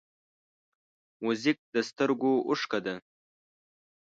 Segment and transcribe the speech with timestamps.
[1.23, 2.95] موزیک د سترګو اوښکه ده.